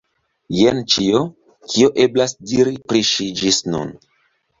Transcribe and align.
Jen 0.59 0.79
ĉio, 0.93 1.19
kion 1.73 1.99
eblas 2.05 2.33
diri 2.53 2.73
pri 2.89 3.03
ŝi 3.11 3.29
ĝis 3.41 3.61
nun. 3.75 3.93